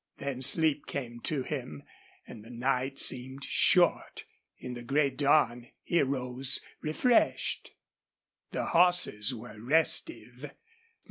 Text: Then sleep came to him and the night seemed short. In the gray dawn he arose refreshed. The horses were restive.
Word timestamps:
Then 0.17 0.41
sleep 0.41 0.87
came 0.87 1.19
to 1.25 1.43
him 1.43 1.83
and 2.25 2.43
the 2.43 2.49
night 2.49 2.97
seemed 2.97 3.43
short. 3.43 4.25
In 4.57 4.73
the 4.73 4.81
gray 4.81 5.11
dawn 5.11 5.67
he 5.83 6.01
arose 6.01 6.59
refreshed. 6.81 7.75
The 8.49 8.65
horses 8.65 9.35
were 9.35 9.61
restive. 9.61 10.55